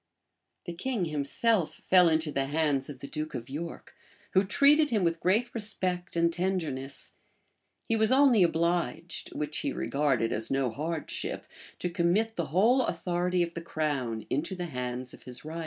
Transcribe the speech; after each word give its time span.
[]The 0.65 0.73
king 0.73 1.05
himself 1.05 1.75
fell 1.75 2.09
into 2.09 2.31
the 2.31 2.47
hands 2.47 2.89
of 2.89 3.01
the 3.01 3.07
duke 3.07 3.35
of 3.35 3.51
York, 3.51 3.95
who 4.31 4.43
treated 4.43 4.89
him 4.89 5.03
with 5.03 5.19
great 5.19 5.53
respect 5.53 6.15
and 6.15 6.33
tenderness: 6.33 7.13
he 7.87 7.95
was 7.95 8.11
only 8.11 8.41
obliged 8.41 9.29
(which 9.35 9.59
he 9.59 9.71
regarded 9.71 10.31
as 10.31 10.49
no 10.49 10.71
hardship) 10.71 11.45
to 11.77 11.87
commit 11.87 12.35
the 12.35 12.47
whole 12.47 12.81
authority 12.87 13.43
of 13.43 13.53
the 13.53 13.61
crown 13.61 14.25
into 14.31 14.55
the 14.55 14.65
hands 14.65 15.13
of 15.13 15.21
his 15.21 15.45
rival. 15.45 15.59